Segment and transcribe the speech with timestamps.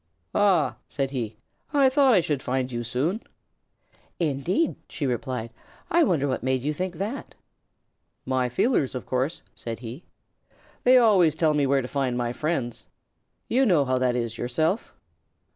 [0.33, 1.37] "Ah!" said he.
[1.75, 3.21] "I thought I should find you soon."
[4.19, 5.51] "Indeed?" she replied.
[5.91, 7.35] "I wonder what made you think that?"
[8.25, 10.03] "My feelers, of course," said he.
[10.85, 12.87] "They always tell me where to find my friends.
[13.47, 14.91] You know how that is yourself."